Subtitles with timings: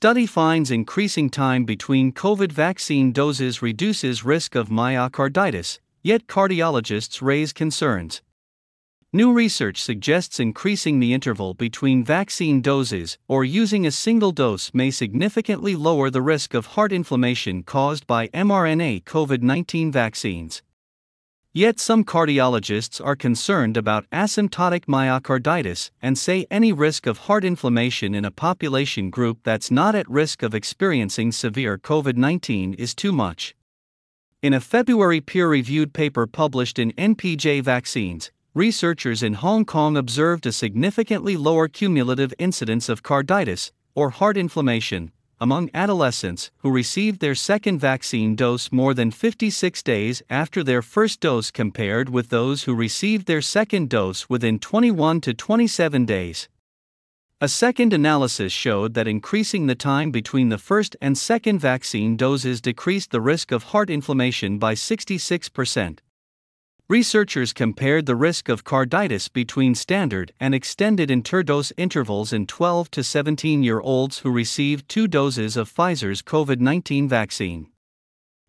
[0.00, 7.52] Study finds increasing time between COVID vaccine doses reduces risk of myocarditis, yet cardiologists raise
[7.52, 8.22] concerns.
[9.12, 14.92] New research suggests increasing the interval between vaccine doses or using a single dose may
[14.92, 20.62] significantly lower the risk of heart inflammation caused by mRNA COVID 19 vaccines.
[21.58, 28.14] Yet some cardiologists are concerned about asymptotic myocarditis and say any risk of heart inflammation
[28.14, 33.10] in a population group that's not at risk of experiencing severe COVID 19 is too
[33.10, 33.56] much.
[34.40, 40.46] In a February peer reviewed paper published in NPJ Vaccines, researchers in Hong Kong observed
[40.46, 45.10] a significantly lower cumulative incidence of carditis, or heart inflammation,
[45.40, 51.20] among adolescents who received their second vaccine dose more than 56 days after their first
[51.20, 56.48] dose compared with those who received their second dose within 21 to 27 days.
[57.40, 62.60] A second analysis showed that increasing the time between the first and second vaccine doses
[62.60, 66.00] decreased the risk of heart inflammation by 66%.
[66.90, 73.04] Researchers compared the risk of carditis between standard and extended interdose intervals in 12 to
[73.04, 77.66] 17 year olds who received two doses of Pfizer's COVID 19 vaccine.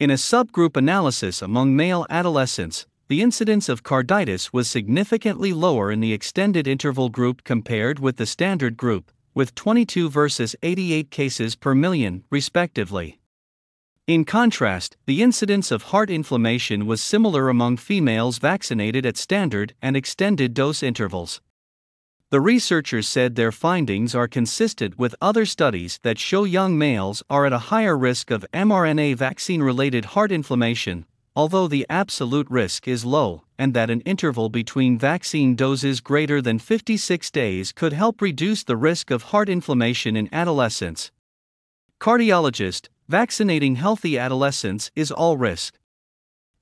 [0.00, 6.00] In a subgroup analysis among male adolescents, the incidence of carditis was significantly lower in
[6.00, 11.74] the extended interval group compared with the standard group, with 22 versus 88 cases per
[11.74, 13.20] million, respectively.
[14.06, 19.98] In contrast, the incidence of heart inflammation was similar among females vaccinated at standard and
[19.98, 21.42] extended dose intervals.
[22.30, 27.44] The researchers said their findings are consistent with other studies that show young males are
[27.44, 33.04] at a higher risk of mRNA vaccine related heart inflammation, although the absolute risk is
[33.04, 38.62] low, and that an interval between vaccine doses greater than 56 days could help reduce
[38.62, 41.10] the risk of heart inflammation in adolescents.
[41.98, 45.79] Cardiologist Vaccinating healthy adolescents is all risk.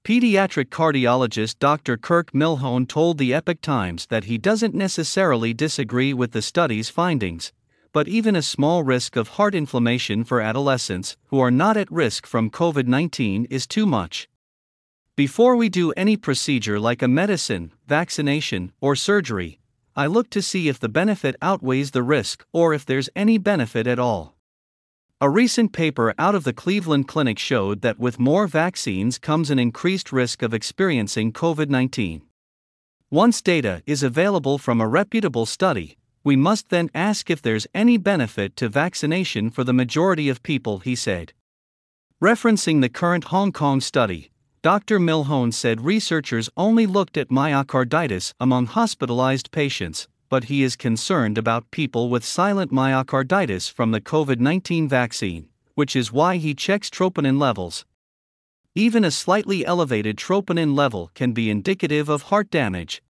[0.04, 1.96] Pediatric cardiologist Dr.
[1.96, 7.52] Kirk Milhoan told the Epoch Times that he doesn't necessarily disagree with the study's findings,
[7.92, 12.26] but even a small risk of heart inflammation for adolescents who are not at risk
[12.26, 14.28] from COVID 19 is too much.
[15.16, 19.58] Before we do any procedure like a medicine, vaccination, or surgery,
[19.96, 23.86] I look to see if the benefit outweighs the risk or if there's any benefit
[23.86, 24.37] at all.
[25.20, 29.58] A recent paper out of the Cleveland Clinic showed that with more vaccines comes an
[29.58, 32.22] increased risk of experiencing COVID 19.
[33.10, 37.96] Once data is available from a reputable study, we must then ask if there's any
[37.96, 41.32] benefit to vaccination for the majority of people, he said.
[42.22, 44.30] Referencing the current Hong Kong study,
[44.62, 45.00] Dr.
[45.00, 51.70] Milhoan said researchers only looked at myocarditis among hospitalized patients, but he is concerned about
[51.70, 57.38] people with silent myocarditis from the COVID 19 vaccine, which is why he checks troponin
[57.38, 57.84] levels.
[58.74, 63.02] Even a slightly elevated troponin level can be indicative of heart damage.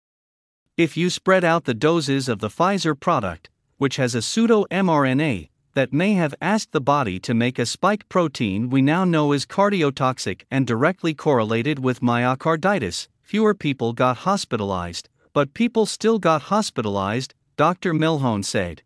[0.76, 5.48] If you spread out the doses of the Pfizer product, which has a pseudo mRNA
[5.74, 9.44] that may have asked the body to make a spike protein we now know is
[9.44, 17.34] cardiotoxic and directly correlated with myocarditis, fewer people got hospitalized, but people still got hospitalized,
[17.58, 17.92] Dr.
[17.92, 18.80] Milhoan said.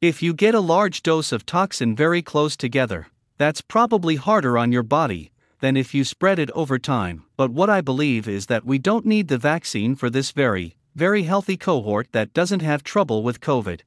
[0.00, 4.70] If you get a large dose of toxin very close together, that's probably harder on
[4.70, 7.24] your body than if you spread it over time.
[7.36, 11.24] But what I believe is that we don't need the vaccine for this very, very
[11.24, 13.80] healthy cohort that doesn't have trouble with COVID.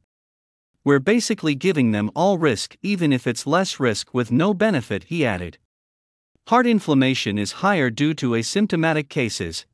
[0.83, 5.25] We're basically giving them all risk, even if it's less risk with no benefit, he
[5.25, 5.57] added.
[6.50, 9.65] Heart inflammation is higher due to asymptomatic cases,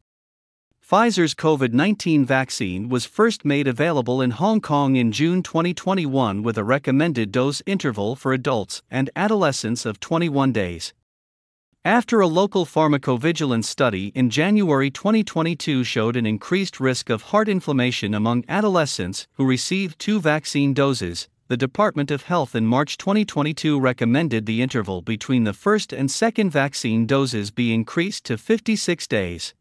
[0.87, 6.59] Pfizer's COVID 19 vaccine was first made available in Hong Kong in June 2021 with
[6.59, 10.93] a recommended dose interval for adults and adolescents of 21 days.
[11.83, 18.13] After a local pharmacovigilance study in January 2022 showed an increased risk of heart inflammation
[18.13, 24.45] among adolescents who received two vaccine doses, the Department of Health in March 2022 recommended
[24.45, 29.55] the interval between the first and second vaccine doses be increased to 56 days.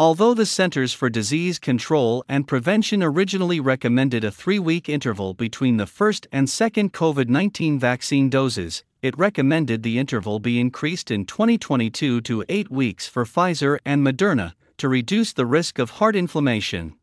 [0.00, 5.76] Although the Centers for Disease Control and Prevention originally recommended a three week interval between
[5.76, 11.24] the first and second COVID 19 vaccine doses, it recommended the interval be increased in
[11.24, 16.94] 2022 to eight weeks for Pfizer and Moderna to reduce the risk of heart inflammation.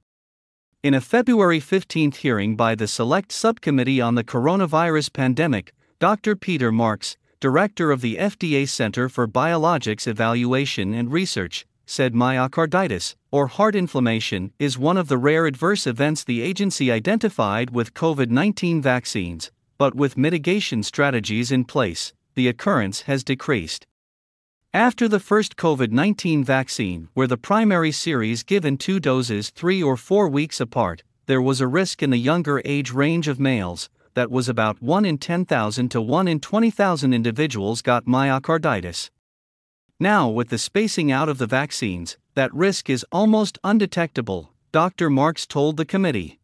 [0.81, 6.37] In a February 15 hearing by the Select Subcommittee on the Coronavirus Pandemic, Dr.
[6.37, 13.47] Peter Marks, director of the FDA Center for Biologics Evaluation and Research, said myocarditis, or
[13.47, 18.81] heart inflammation, is one of the rare adverse events the agency identified with COVID 19
[18.81, 23.85] vaccines, but with mitigation strategies in place, the occurrence has decreased.
[24.73, 29.95] After the first COVID 19 vaccine, where the primary series given two doses three or
[29.95, 34.31] four weeks apart, there was a risk in the younger age range of males that
[34.31, 39.09] was about 1 in 10,000 to 1 in 20,000 individuals got myocarditis.
[39.99, 45.09] Now, with the spacing out of the vaccines, that risk is almost undetectable, Dr.
[45.09, 46.39] Marks told the committee.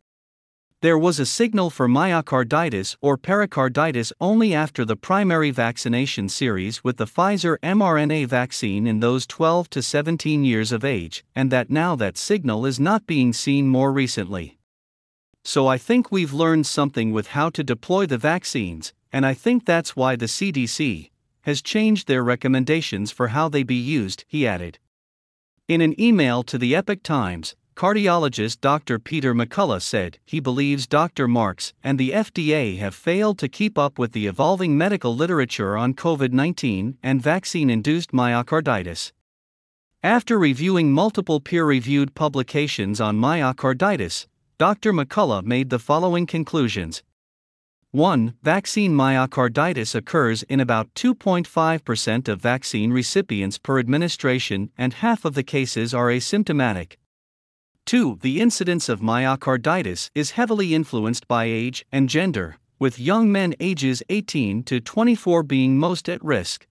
[0.80, 6.96] There was a signal for myocarditis or pericarditis only after the primary vaccination series with
[6.96, 11.96] the Pfizer mRNA vaccine in those 12 to 17 years of age, and that now
[11.98, 14.58] that signal is not being seen more recently.
[15.44, 19.66] So I think we've learned something with how to deploy the vaccines, and I think
[19.66, 21.11] that's why the CDC,
[21.42, 24.80] has changed their recommendations for how they be used, he added.
[25.68, 29.00] In an email to the Epoch Times, cardiologist Dr.
[29.00, 31.28] Peter McCullough said he believes Dr.
[31.28, 35.94] Marks and the FDA have failed to keep up with the evolving medical literature on
[35.94, 39.12] COVID 19 and vaccine induced myocarditis.
[40.04, 44.28] After reviewing multiple peer reviewed publications on myocarditis,
[44.58, 44.94] Dr.
[44.94, 47.02] McCullough made the following conclusions
[47.94, 48.36] 1.
[48.42, 55.44] Vaccine myocarditis occurs in about 2.5% of vaccine recipients per administration, and half of the
[55.44, 56.94] cases are asymptomatic.
[57.86, 58.20] 2.
[58.22, 64.02] The incidence of myocarditis is heavily influenced by age and gender, with young men ages
[64.08, 66.66] 18 to 24 being most at risk.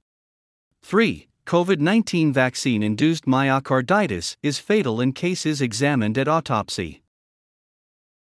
[0.83, 1.29] 3.
[1.45, 7.03] COVID 19 vaccine induced myocarditis is fatal in cases examined at autopsy.